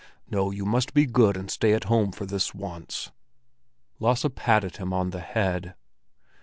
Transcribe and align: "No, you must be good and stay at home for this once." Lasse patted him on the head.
"No, 0.31 0.49
you 0.49 0.65
must 0.65 0.95
be 0.95 1.05
good 1.05 1.37
and 1.37 1.51
stay 1.51 1.73
at 1.75 1.83
home 1.83 2.11
for 2.11 2.25
this 2.25 2.55
once." 2.55 3.11
Lasse 3.99 4.25
patted 4.35 4.77
him 4.77 4.93
on 4.93 5.11
the 5.11 5.19
head. 5.19 5.75